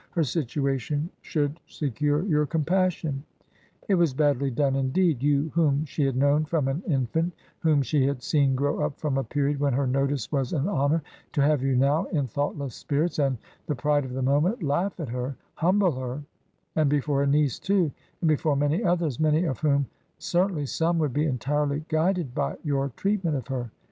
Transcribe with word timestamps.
Her 0.13 0.23
situation 0.23 1.11
should 1.21 1.59
secure 1.67 2.23
your 2.25 2.47
compassion. 2.47 3.23
It 3.87 3.93
was 3.93 4.15
badly 4.15 4.49
done, 4.49 4.75
indeed 4.75 5.19
I 5.21 5.25
You, 5.27 5.51
whom 5.53 5.85
she 5.85 6.03
had 6.05 6.15
known 6.15 6.43
from 6.45 6.67
an 6.67 6.81
infant, 6.87 7.33
whom 7.59 7.83
she 7.83 8.07
had 8.07 8.23
seen 8.23 8.55
grow 8.55 8.79
up 8.83 8.99
from 8.99 9.15
a 9.19 9.23
period 9.23 9.59
when 9.59 9.73
her 9.73 9.85
notice 9.85 10.31
was 10.31 10.53
an 10.53 10.67
honor— 10.67 11.03
^to 11.33 11.43
have 11.45 11.61
you 11.61 11.75
now, 11.75 12.05
in 12.05 12.25
thoughtless 12.25 12.73
spirits, 12.73 13.19
and 13.19 13.37
the 13.67 13.75
pride 13.75 14.03
of 14.03 14.13
the 14.13 14.23
moment, 14.23 14.63
laugh 14.63 14.99
at 14.99 15.09
her, 15.09 15.35
humble 15.53 15.91
her— 15.91 16.23
^and 16.75 16.89
before 16.89 17.19
her 17.19 17.27
niece, 17.27 17.59
too— 17.59 17.91
and 18.21 18.27
before 18.27 18.55
many 18.55 18.83
others, 18.83 19.19
many 19.19 19.43
of 19.43 19.59
whom 19.59 19.85
(certainly 20.17 20.65
some) 20.65 20.97
would 20.97 21.13
be 21.13 21.25
entirely 21.27 21.85
guided 21.89 22.33
by 22.33 22.57
your 22.63 22.89
treatment 22.95 23.35
of 23.37 23.47
her. 23.49 23.69